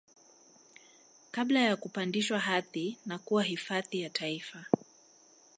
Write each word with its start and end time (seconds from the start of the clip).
Kabla 1.31 1.59
ya 1.59 1.75
kupandishwa 1.75 2.39
hadhi 2.39 2.97
na 3.05 3.17
kuwa 3.17 3.43
hifadhi 3.43 4.01
ya 4.01 4.09
taifa 4.09 4.65